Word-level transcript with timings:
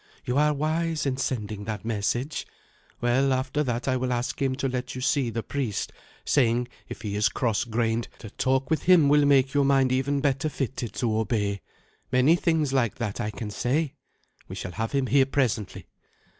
You 0.25 0.35
are 0.39 0.51
wise 0.51 1.05
in 1.05 1.17
sending 1.17 1.65
that 1.65 1.85
message. 1.85 2.47
Well, 3.01 3.31
after 3.33 3.61
that 3.63 3.87
I 3.87 3.97
will 3.97 4.11
ask 4.11 4.41
him 4.41 4.55
to 4.55 4.67
let 4.67 4.95
you 4.95 4.99
see 5.01 5.29
the 5.29 5.43
priest, 5.43 5.93
saying, 6.25 6.69
if 6.89 7.03
he 7.03 7.15
is 7.15 7.29
cross 7.29 7.65
grained, 7.65 8.07
that 8.17 8.23
a 8.33 8.35
talk 8.35 8.71
with 8.71 8.81
him 8.85 9.09
will 9.09 9.25
make 9.27 9.53
your 9.53 9.63
mind 9.63 9.91
even 9.91 10.19
better 10.19 10.49
fitted 10.49 10.93
to 10.93 11.19
obey. 11.19 11.61
Many 12.11 12.35
things 12.35 12.73
like 12.73 12.95
that 12.95 13.21
I 13.21 13.29
can 13.29 13.51
say. 13.51 13.93
We 14.47 14.55
shall 14.55 14.71
have 14.71 14.91
him 14.93 15.05
here 15.05 15.27
presently." 15.27 15.85